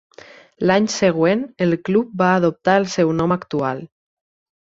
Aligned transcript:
L'any 0.69 0.85
següent 0.93 1.43
el 1.65 1.75
club 1.89 2.15
va 2.21 2.29
adoptar 2.39 2.79
el 2.81 2.87
seu 2.95 3.13
nom 3.19 3.35
actual. 3.37 3.83